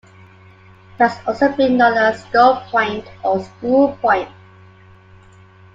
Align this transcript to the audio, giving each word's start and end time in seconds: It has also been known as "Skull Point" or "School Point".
It 0.03 0.97
has 1.03 1.19
also 1.27 1.55
been 1.55 1.77
known 1.77 1.95
as 1.95 2.23
"Skull 2.23 2.61
Point" 2.71 3.05
or 3.23 3.39
"School 3.43 3.95
Point". 3.97 4.29